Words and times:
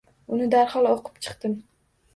Uni 0.37 0.47
darhol 0.55 0.89
o’qib 0.95 1.23
chiqdim 1.27 1.57